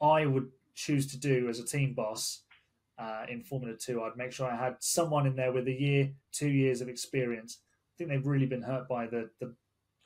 [0.00, 2.42] I would choose to do as a team boss
[2.98, 4.02] uh, in Formula Two.
[4.02, 7.58] I'd make sure I had someone in there with a year, two years of experience.
[7.62, 9.54] I think they've really been hurt by the the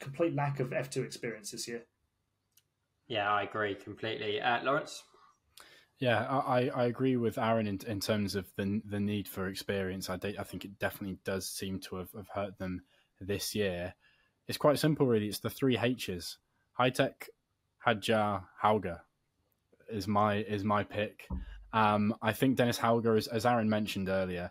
[0.00, 1.82] complete lack of F2 experience this year.
[3.06, 4.40] Yeah, I agree completely.
[4.40, 5.02] Uh, Lawrence?
[6.00, 10.08] Yeah, I, I agree with Aaron in, in terms of the the need for experience.
[10.08, 12.82] I, de- I think it definitely does seem to have, have hurt them
[13.20, 13.94] this year.
[14.48, 15.26] It's quite simple, really.
[15.28, 16.38] It's the three H's:
[16.78, 17.28] Hitech,
[17.86, 19.00] Hadjar, Hauger
[19.90, 21.28] is my is my pick.
[21.74, 24.50] Um, I think Dennis Hauger, as, as Aaron mentioned earlier,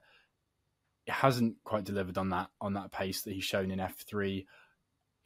[1.07, 4.45] hasn't quite delivered on that on that pace that he's shown in F three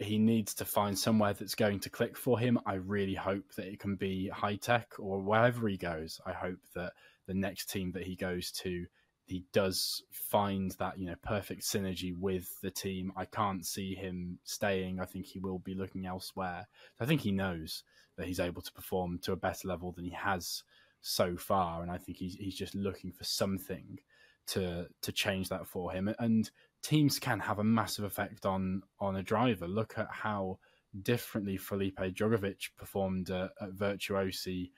[0.03, 2.59] he needs to find somewhere that's going to click for him.
[2.65, 6.19] I really hope that it can be Hitech or wherever he goes.
[6.25, 6.93] I hope that
[7.27, 8.85] the next team that he goes to,
[9.25, 13.13] he does find that you know perfect synergy with the team.
[13.15, 14.99] I can't see him staying.
[14.99, 16.67] I think he will be looking elsewhere.
[16.99, 17.83] I think he knows
[18.17, 20.63] that he's able to perform to a better level than he has
[21.01, 23.99] so far, and I think he's he's just looking for something
[24.47, 26.13] to to change that for him.
[26.19, 26.49] And
[26.83, 29.67] teams can have a massive effect on on a driver.
[29.67, 30.59] Look at how
[31.01, 34.71] differently Felipe Drugovich performed uh, at Virtuosi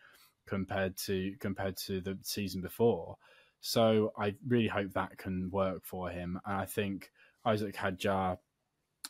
[0.48, 3.18] compared to compared to the season before.
[3.60, 6.39] So I really hope that can work for him.
[6.46, 7.12] And I think
[7.44, 8.38] Isaac Hadjar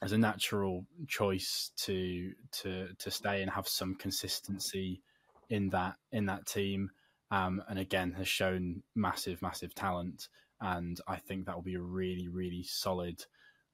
[0.02, 5.02] as a natural choice to to to stay and have some consistency
[5.50, 6.90] in that in that team.
[7.32, 10.30] Um, and again has shown massive massive talent
[10.66, 13.24] and I think that will be a really, really solid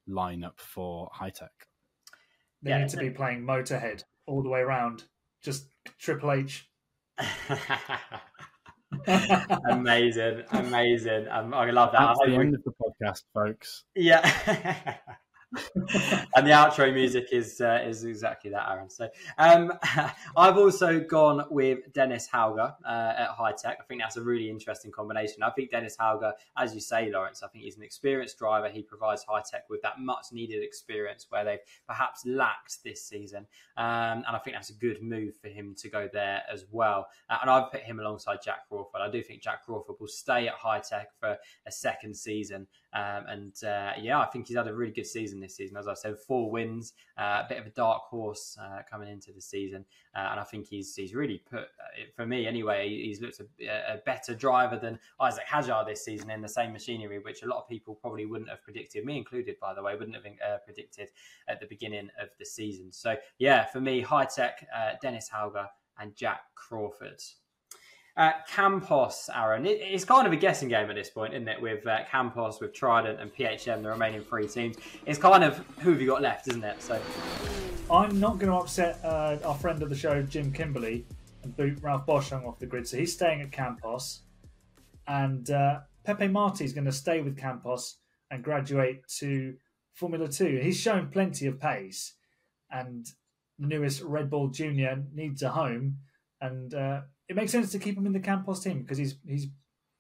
[0.10, 1.48] lineup for Hitech.
[2.62, 5.06] They yeah, need to be playing Motorhead all the way around.
[5.42, 5.68] Just
[6.00, 6.70] Triple H.
[9.70, 11.28] amazing, amazing.
[11.32, 12.08] Um, I love that.
[12.08, 13.86] That's the end of the podcast, folks.
[13.96, 14.98] Yeah.
[15.76, 18.90] and the outro music is uh, is exactly that, Aaron.
[18.90, 19.74] So um,
[20.38, 23.66] I've also gone with Dennis Hauger uh, at Hitech.
[23.66, 25.44] I think that's a really interesting combination.
[25.44, 28.70] I think Dennis Hauger, as you say, Lawrence, I think he's an experienced driver.
[28.70, 33.46] He provides High Hitech with that much needed experience where they've perhaps lacked this season,
[33.76, 37.08] um, and I think that's a good move for him to go there as well.
[37.30, 39.02] Uh, and I've put him alongside Jack Crawford.
[39.02, 43.26] I do think Jack Crawford will stay at High Hitech for a second season, um,
[43.28, 45.78] and uh, yeah, I think he's had a really good season this season.
[45.78, 49.32] As I said, four wins, uh, a bit of a dark horse uh, coming into
[49.32, 52.90] the season, uh, and I think he's he's really put uh, for me anyway.
[52.90, 57.20] He's looked a, a, better driver than Isaac Hadjar this season in the same machinery,
[57.20, 60.16] which a lot of people probably wouldn't have predicted, me included, by the way, wouldn't
[60.16, 61.10] have uh, predicted
[61.48, 62.92] at the beginning of the season.
[62.92, 67.22] So yeah, for me, Hitech, uh, Dennis Hauger, and Jack Crawford.
[68.48, 69.66] Campos, Aaron.
[69.66, 71.62] It, it's kind of a guessing game at this point, isn't it?
[71.62, 74.78] With uh, Campos, with Trident, and PHM, the remaining three teams.
[75.06, 76.82] It's kind of who have you got left, isn't it?
[76.82, 77.02] So,
[77.90, 81.06] I'm not going to upset uh, our friend of the show, Jim Kimberley,
[81.44, 82.88] and boot Ralph Boschung off the grid.
[82.88, 84.22] So he's staying at Campos,
[85.08, 87.98] and uh, Pepe Marti is going to stay with Campos
[88.30, 89.56] and graduate to
[89.94, 90.60] Formula Two.
[90.62, 92.14] He's shown plenty of pace,
[92.70, 93.06] and
[93.60, 95.98] the newest Red Bull Junior needs a home,
[96.40, 99.48] and uh, it makes sense to keep him in the Campos team because he's he's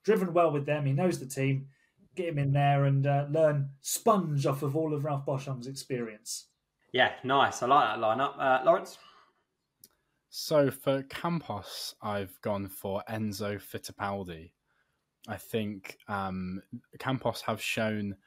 [0.03, 0.85] driven well with them.
[0.85, 1.67] He knows the team.
[2.13, 6.47] Get him in there and uh, learn sponge off of all of Ralph Boschung's experience.
[6.91, 7.63] Yeah, nice.
[7.63, 8.37] I like that lineup.
[8.37, 8.97] Uh, Lawrence?
[10.29, 14.51] So for Campos, I've gone for Enzo Fittipaldi.
[15.29, 16.61] I think um,
[16.99, 18.17] Campos have shown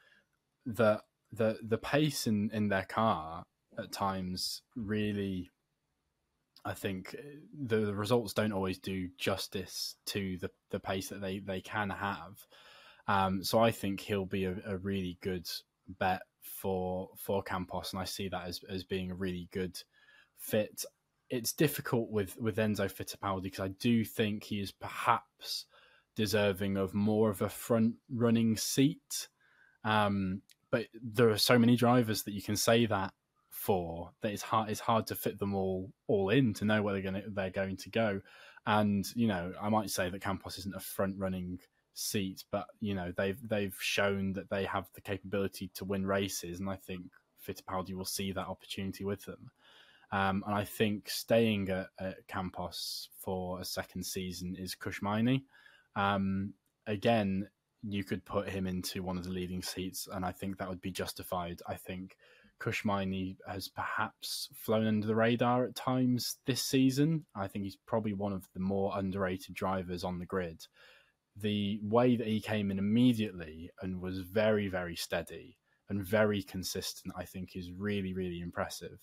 [0.64, 3.42] that the the pace in, in their car
[3.78, 5.50] at times really
[6.64, 7.14] I think
[7.66, 11.90] the, the, results don't always do justice to the, the pace that they, they can
[11.90, 12.46] have.
[13.06, 15.46] Um, so I think he'll be a, a, really good
[15.98, 19.78] bet for for Campos, and I see that as, as being a really good
[20.38, 20.84] fit.
[21.28, 25.66] It's difficult with with Enzo Fittipaldi because I do think he is perhaps
[26.16, 29.28] deserving of more of a front running seat.
[29.84, 33.12] Um, but there are so many drivers that you can say that
[33.66, 37.10] that it's hard it's hard to fit them all all in to know where they're
[37.10, 38.20] going to, they're going to go.
[38.66, 41.58] And you know I might say that Campos isn't a front running
[41.94, 46.60] seat but you know they've they've shown that they have the capability to win races
[46.60, 47.02] and I think
[47.46, 49.50] Fittipaldi will see that opportunity with them.
[50.12, 55.44] Um, and I think staying at, at, Campos for a second season is Kush Maini
[55.96, 56.52] um,
[56.86, 57.48] again
[57.86, 60.80] you could put him into one of the leading seats and I think that would
[60.80, 61.60] be justified.
[61.68, 62.16] I think
[62.64, 67.26] Kush Maini has perhaps flown under the radar at times this season.
[67.36, 70.66] I think he's probably one of the more underrated drivers on the grid.
[71.36, 75.58] The way that he came in immediately and was very, very steady
[75.90, 78.98] and very consistent, I think, is really, really impressive.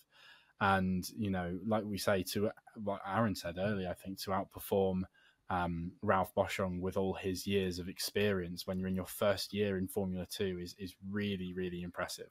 [0.60, 2.50] And, you know, like we say, to
[2.84, 5.04] what Aaron said earlier, I think to outperform
[5.52, 9.78] um, Ralph Boschung with all his years of experience when you're in your first year
[9.78, 12.30] in Formula Two is, is really, really impressive.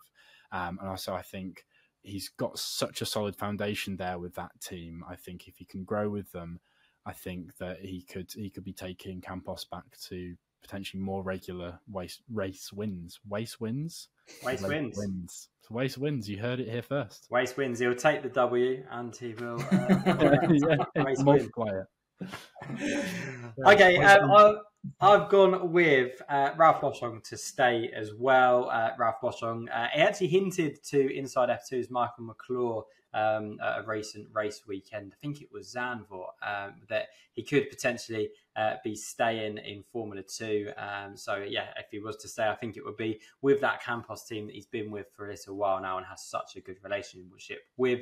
[0.53, 1.65] Um, and also, I think
[2.03, 5.05] he's got such a solid foundation there with that team.
[5.09, 6.61] I think if he can grow with them,
[7.07, 11.81] I think that he could he could be taking Campos back to potentially more regular
[11.93, 13.21] race race wins.
[13.29, 14.09] Race wins.
[14.45, 14.97] Race wins.
[14.97, 15.49] Wins.
[15.63, 16.29] So race wins.
[16.29, 17.27] You heard it here first.
[17.31, 17.79] Race wins.
[17.79, 19.99] He'll take the W and he will uh,
[20.51, 21.87] yeah, race multiply it.
[23.67, 24.59] okay, um,
[25.01, 28.71] I've gone with uh, Ralph Boschung to stay as well.
[28.71, 33.83] Uh, Ralph Boschung, uh, he actually hinted to Inside F2's Michael McClure um, at a
[33.87, 35.13] recent race weekend.
[35.13, 40.23] I think it was Zandvoort um, that he could potentially uh, be staying in Formula
[40.23, 40.71] Two.
[40.77, 43.83] Um, so yeah, if he was to stay, I think it would be with that
[43.83, 46.61] Campos team that he's been with for a little while now and has such a
[46.61, 48.01] good relationship with.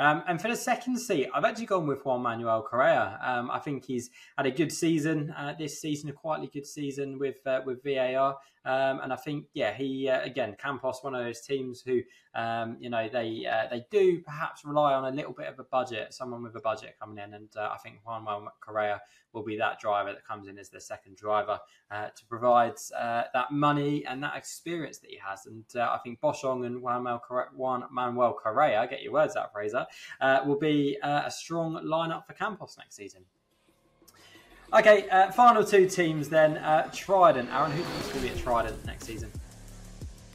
[0.00, 3.18] Um, and for the second seat, I've actually gone with Juan Manuel Correa.
[3.22, 4.08] Um, I think he's
[4.38, 8.38] had a good season uh, this season, a quietly good season with uh, with VAR.
[8.64, 12.00] Um, and I think, yeah, he uh, again Campos, one of those teams who,
[12.34, 15.64] um, you know, they uh, they do perhaps rely on a little bit of a
[15.64, 19.00] budget, someone with a budget coming in, and uh, I think Juan Manuel Correa
[19.32, 21.58] will be that driver that comes in as the second driver
[21.90, 25.46] uh, to provide uh, that money and that experience that he has.
[25.46, 29.86] And uh, I think Boschung and Juan Manuel Correa, get your words out, Fraser,
[30.44, 33.24] will be a strong lineup for Campos next season.
[34.72, 36.56] Okay, uh, final two teams then.
[36.58, 37.48] Uh, Trident.
[37.52, 39.28] Aaron, who's going to be at Trident next season?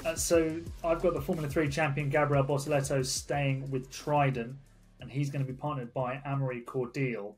[0.06, 4.54] Uh, so I've got the Formula 3 champion Gabriel Bortoleto staying with Trident,
[5.00, 7.36] and he's going to be partnered by Amaury Cordeel.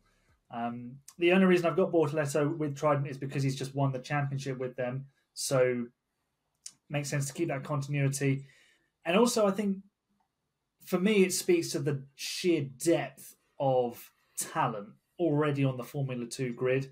[0.50, 4.00] Um, the only reason I've got Bortoleto with Trident is because he's just won the
[4.00, 5.06] championship with them,
[5.36, 5.86] so
[6.90, 8.46] makes sense to keep that continuity.
[9.06, 9.78] And also, I think
[10.84, 16.54] for me, it speaks to the sheer depth of talent already on the Formula Two
[16.54, 16.92] grid.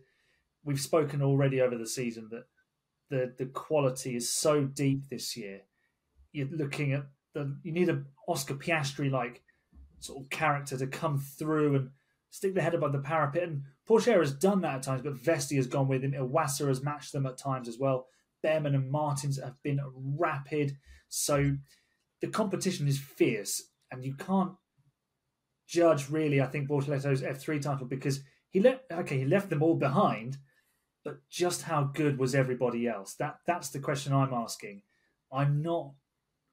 [0.64, 2.46] We've spoken already over the season that
[3.10, 5.62] the the quality is so deep this year.
[6.32, 9.44] You're looking at the you need an Oscar Piastri like
[10.00, 11.90] sort of character to come through and
[12.30, 13.44] stick their head above the parapet.
[13.44, 16.12] And Pourchaire has done that at times, but Vesti has gone with him.
[16.12, 18.08] Iwasa has matched them at times as well.
[18.44, 20.78] Bearman and Martins have been rapid.
[21.08, 21.56] So
[22.22, 24.52] the competition is fierce, and you can't
[25.68, 26.42] judge really.
[26.42, 30.38] I think Bortoleto's F three title because he let okay he left them all behind,
[31.04, 33.16] but just how good was everybody else?
[33.16, 34.82] That that's the question I'm asking.
[35.32, 35.92] I'm not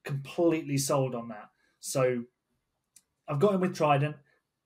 [0.04, 1.50] completely sold on that.
[1.80, 2.24] So
[3.28, 4.16] I've got him with Trident,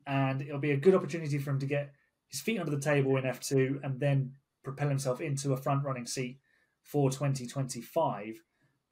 [0.06, 1.92] and it'll be a good opportunity for him to get
[2.28, 4.32] his feet under the table in F2 and then
[4.62, 6.40] propel himself into a front running seat
[6.82, 8.42] for 2025.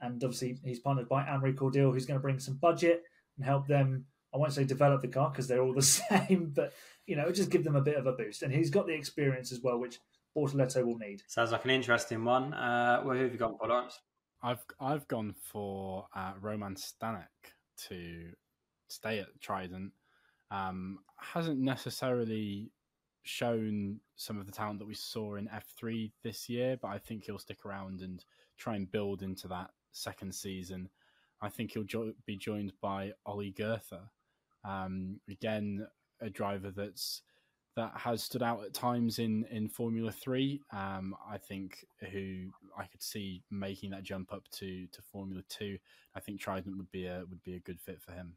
[0.01, 3.05] And obviously, he's partnered by Amaury Cordeel, who's going to bring some budget
[3.37, 4.05] and help them
[4.35, 6.73] I won't say develop the car because they're all the same, but
[7.07, 8.43] you know, just give them a bit of a boost.
[8.43, 10.01] And he's got the experience as well, which
[10.37, 11.23] Bortoleto will need.
[11.29, 12.53] Sounds like an interesting one.
[12.53, 14.01] Uh, well, who have you gone for, Lawrence?
[14.43, 17.27] I've I've gone for uh, Roman Stanek
[17.89, 18.31] to
[18.89, 19.93] stay at Trident.
[20.51, 22.71] Um, hasn't necessarily
[23.23, 27.25] shown some of the talent that we saw in F3 this year, but I think
[27.25, 28.23] he'll stick around and
[28.59, 30.91] try and build into that second season.
[31.41, 33.95] I think he'll jo- be joined by Ollie Goethe.
[34.65, 35.87] Um, again,
[36.21, 37.23] a driver that's
[37.77, 40.61] that has stood out at times in in Formula Three.
[40.73, 42.47] Um, I think who
[42.79, 45.79] I could see making that jump up to to Formula Two.
[46.15, 48.37] I think Trident would be a would be a good fit for him.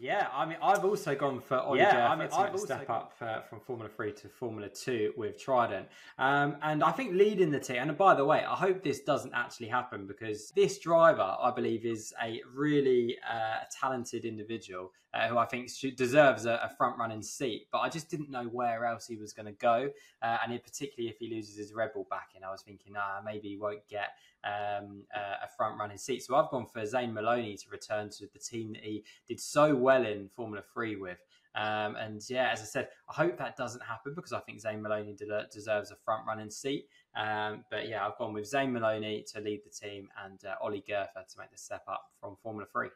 [0.00, 3.12] Yeah, I mean, I've also gone for Ollie yeah, I mean, I've also step up
[3.18, 5.88] for, from Formula Three to Formula Two with Trident,
[6.18, 7.78] um, and I think leading the team.
[7.78, 11.84] And by the way, I hope this doesn't actually happen because this driver, I believe,
[11.84, 16.98] is a really uh, talented individual uh, who I think should, deserves a, a, front
[16.98, 17.66] running seat.
[17.72, 19.90] But I just didn't know where else he was going to go,
[20.22, 23.20] uh, and it, particularly if he loses his Red Bull backing, I was thinking, ah,
[23.24, 24.10] maybe he won't get
[24.44, 26.22] um, uh, a front running seat.
[26.22, 29.74] So I've gone for Zane Maloney to return to the team that he did so
[29.74, 31.18] well in Formula Three with.
[31.54, 34.82] Um, and yeah, as I said, I hope that doesn't happen because I think Zane
[34.82, 35.16] Maloney
[35.50, 36.86] deserves a front running seat.
[37.16, 40.84] Um, but yeah, I've gone with Zane Maloney to lead the team and uh, Ollie
[40.86, 42.90] Goethe to make the step up from Formula 3.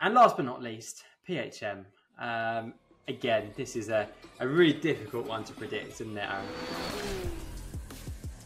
[0.00, 1.84] And last but not least, PHM.
[2.20, 2.74] Um,
[3.08, 4.06] again, this is a,
[4.38, 6.46] a really difficult one to predict, isn't it, Aaron?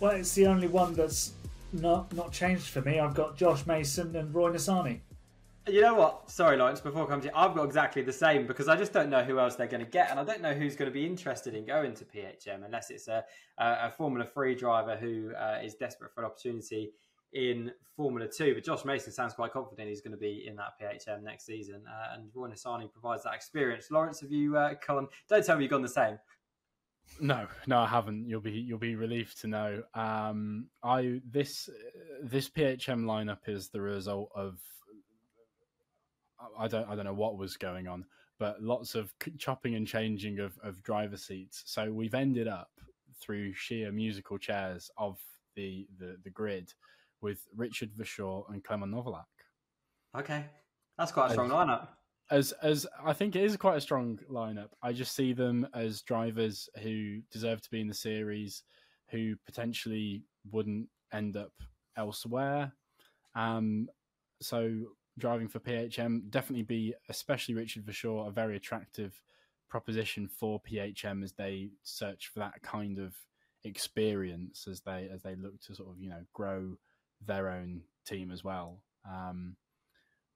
[0.01, 1.33] Well, it's the only one that's
[1.73, 2.99] not not changed for me.
[3.01, 5.01] I've got Josh Mason and Roy Nissany.
[5.69, 6.29] You know what?
[6.31, 6.81] Sorry, Lawrence.
[6.81, 9.23] Before I come to you, I've got exactly the same because I just don't know
[9.23, 11.55] who else they're going to get, and I don't know who's going to be interested
[11.55, 13.25] in going to PHM unless it's a,
[13.59, 16.91] a, a Formula Three driver who uh, is desperate for an opportunity
[17.33, 18.55] in Formula Two.
[18.55, 21.83] But Josh Mason sounds quite confident he's going to be in that PHM next season,
[21.89, 23.91] uh, and Roy Nissany provides that experience.
[23.91, 25.09] Lawrence, have you uh, gone?
[25.29, 26.19] Don't tell me you've gone the same.
[27.21, 28.27] No, no, I haven't.
[28.27, 29.83] You'll be you'll be relieved to know.
[29.95, 31.69] Um, I this
[32.23, 34.59] this PHM lineup is the result of
[36.59, 38.05] I don't I don't know what was going on,
[38.39, 41.63] but lots of chopping and changing of of driver seats.
[41.67, 42.71] So we've ended up
[43.21, 45.21] through sheer musical chairs of
[45.55, 46.73] the the, the grid
[47.23, 49.25] with Richard Verschoor and Clement Novalak.
[50.17, 50.45] Okay,
[50.99, 51.89] that's quite a strong lineup
[52.33, 54.71] as as I think it is quite a strong lineup.
[54.83, 58.63] I just see them as drivers who deserve to be in the series,
[59.11, 61.53] who potentially wouldn't end up
[61.97, 62.73] elsewhere.
[63.35, 63.89] Um,
[64.41, 64.73] so
[65.19, 69.21] driving for PHM definitely be, especially Richard Verschoor, a very attractive
[69.69, 73.15] proposition for PHM as they search for that kind of
[73.65, 76.77] experience as they as they look to sort of you know grow
[77.27, 78.83] their own team as well.
[79.09, 79.57] Um,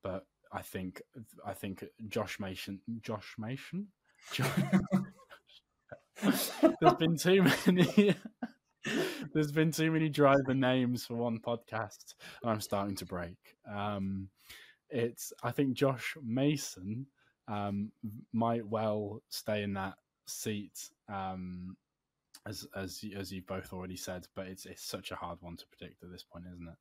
[0.02, 1.02] but I think
[1.44, 3.88] I think Josh Mason Josh Mason
[6.22, 8.14] there's been too many
[9.34, 13.36] there's been too many driver names for one podcast and I'm starting to break.
[13.70, 14.28] Um,
[14.88, 17.06] it's I think Josh Mason
[17.48, 17.90] um,
[18.32, 19.94] might well stay in that
[20.26, 21.76] seat um,
[22.46, 25.66] as as as you've both already said, but it's it's such a hard one to
[25.66, 26.74] predict at this point, isn't it?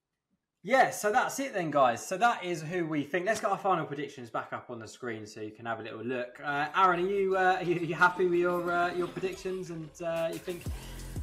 [0.67, 2.03] Yeah, so that's it then, guys.
[2.05, 3.27] So that is who we think.
[3.27, 5.83] Let's get our final predictions back up on the screen so you can have a
[5.83, 6.41] little look.
[6.43, 9.69] Uh, Aaron, are you, uh, are you, happy with your uh, your predictions?
[9.69, 10.63] And uh, you think,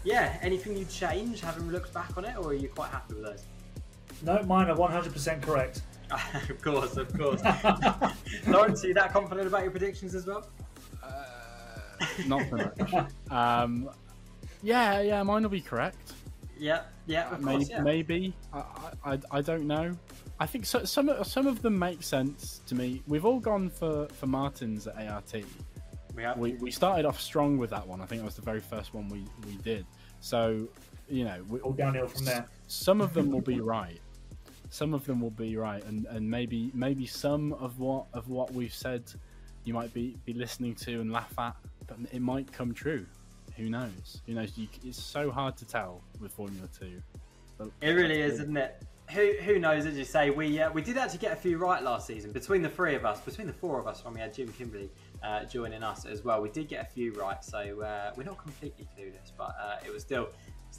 [0.05, 3.25] yeah, anything you change having looked back on it, or are you quite happy with
[3.25, 3.45] those?
[4.23, 5.83] No, mine are one hundred percent correct.
[6.49, 7.43] of course, of course.
[8.47, 10.47] Lawrence, are you that confident about your predictions as well?
[11.03, 11.25] Uh,
[12.27, 13.07] not so much.
[13.31, 13.91] um,
[14.63, 16.13] yeah, yeah, mine will be correct.
[16.59, 17.81] Yeah, yeah, of maybe, course, yeah.
[17.83, 18.35] maybe.
[18.53, 18.63] I,
[19.05, 19.97] I, I don't know.
[20.39, 23.03] I think so, some some of them make sense to me.
[23.07, 25.35] We've all gone for for Martins at ART.
[26.15, 26.39] We have.
[26.39, 28.01] We, we started off strong with that one.
[28.01, 29.87] I think it was the very first one we we did.
[30.21, 30.69] So
[31.09, 32.47] you know, we, all downhill from there.
[32.69, 34.01] Some of them will be right.
[34.71, 38.53] Some of them will be right, and, and maybe maybe some of what of what
[38.53, 39.03] we've said,
[39.65, 41.57] you might be be listening to and laugh at,
[41.87, 43.05] but it might come true
[43.63, 44.21] who knows?
[44.27, 44.53] Who knows?
[44.57, 47.01] You, it's so hard to tell with Formula Two.
[47.59, 48.83] But, it really is, isn't it?
[49.11, 49.87] Who who knows?
[49.87, 52.33] As you say, we uh, we did actually get a few right last season.
[52.33, 54.91] Between the three of us, between the four of us, when we had Jim Kimberly
[55.23, 57.45] uh, joining us as well, we did get a few right.
[57.45, 60.29] So uh, we're not completely clueless, but uh, it was still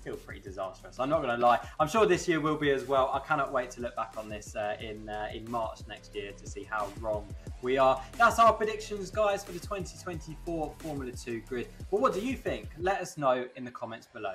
[0.03, 0.99] still pretty disastrous.
[0.99, 1.65] I'm not going to lie.
[1.79, 3.09] I'm sure this year will be as well.
[3.13, 6.33] I cannot wait to look back on this uh, in uh, in March next year
[6.33, 7.25] to see how wrong
[7.61, 8.01] we are.
[8.17, 11.69] That's our predictions, guys, for the 2024 Formula 2 grid.
[11.89, 12.67] Well, what do you think?
[12.77, 14.33] Let us know in the comments below.